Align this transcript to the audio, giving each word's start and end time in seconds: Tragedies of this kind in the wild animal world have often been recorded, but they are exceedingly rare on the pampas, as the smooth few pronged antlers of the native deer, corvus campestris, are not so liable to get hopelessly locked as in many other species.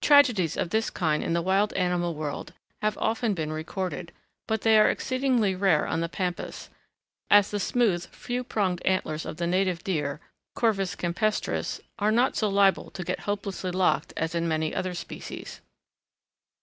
Tragedies 0.00 0.56
of 0.56 0.70
this 0.70 0.88
kind 0.88 1.22
in 1.22 1.34
the 1.34 1.42
wild 1.42 1.74
animal 1.74 2.14
world 2.14 2.54
have 2.80 2.96
often 2.96 3.34
been 3.34 3.52
recorded, 3.52 4.12
but 4.46 4.62
they 4.62 4.78
are 4.78 4.88
exceedingly 4.88 5.54
rare 5.54 5.86
on 5.86 6.00
the 6.00 6.08
pampas, 6.08 6.70
as 7.30 7.50
the 7.50 7.60
smooth 7.60 8.06
few 8.06 8.42
pronged 8.42 8.80
antlers 8.86 9.26
of 9.26 9.36
the 9.36 9.46
native 9.46 9.84
deer, 9.84 10.22
corvus 10.54 10.94
campestris, 10.96 11.82
are 11.98 12.10
not 12.10 12.34
so 12.34 12.48
liable 12.48 12.90
to 12.92 13.04
get 13.04 13.20
hopelessly 13.28 13.70
locked 13.70 14.14
as 14.16 14.34
in 14.34 14.48
many 14.48 14.74
other 14.74 14.94
species. 14.94 15.60